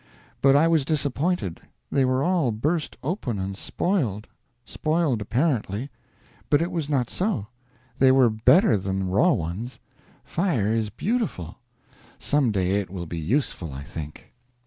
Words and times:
But 0.41 0.55
I 0.55 0.67
was 0.67 0.83
disappointed; 0.83 1.61
they 1.91 2.05
were 2.05 2.23
all 2.23 2.51
burst 2.51 2.97
open 3.03 3.37
and 3.37 3.55
spoiled. 3.55 4.25
Spoiled 4.65 5.21
apparently; 5.21 5.91
but 6.49 6.59
it 6.59 6.71
was 6.71 6.89
not 6.89 7.07
so; 7.07 7.45
they 7.99 8.11
were 8.11 8.31
better 8.31 8.77
than 8.77 9.11
raw 9.11 9.31
ones. 9.33 9.77
Fire 10.23 10.73
is 10.73 10.89
beautiful; 10.89 11.59
some 12.17 12.51
day 12.51 12.79
it 12.79 12.89
will 12.89 13.05
be 13.05 13.19
useful, 13.19 13.71
I 13.71 13.83
think. 13.83 14.33